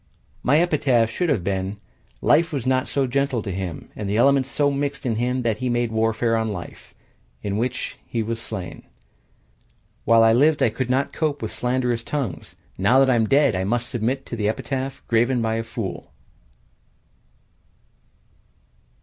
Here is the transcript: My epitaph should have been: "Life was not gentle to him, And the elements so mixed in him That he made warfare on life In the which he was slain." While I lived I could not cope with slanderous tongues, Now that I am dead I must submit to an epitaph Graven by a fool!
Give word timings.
My 0.41 0.57
epitaph 0.57 1.11
should 1.11 1.29
have 1.29 1.43
been: 1.43 1.77
"Life 2.23 2.51
was 2.51 2.65
not 2.65 2.87
gentle 2.87 3.43
to 3.43 3.51
him, 3.51 3.91
And 3.95 4.09
the 4.09 4.17
elements 4.17 4.49
so 4.49 4.71
mixed 4.71 5.05
in 5.05 5.17
him 5.17 5.43
That 5.43 5.59
he 5.59 5.69
made 5.69 5.91
warfare 5.91 6.35
on 6.35 6.51
life 6.51 6.95
In 7.43 7.53
the 7.53 7.59
which 7.59 7.99
he 8.03 8.23
was 8.23 8.41
slain." 8.41 8.81
While 10.03 10.23
I 10.23 10.33
lived 10.33 10.63
I 10.63 10.71
could 10.71 10.89
not 10.89 11.13
cope 11.13 11.39
with 11.43 11.51
slanderous 11.51 12.03
tongues, 12.03 12.55
Now 12.79 12.97
that 12.97 13.11
I 13.11 13.15
am 13.15 13.29
dead 13.29 13.53
I 13.53 13.63
must 13.63 13.89
submit 13.89 14.25
to 14.25 14.35
an 14.35 14.41
epitaph 14.41 15.03
Graven 15.07 15.39
by 15.39 15.57
a 15.57 15.63
fool! 15.63 16.11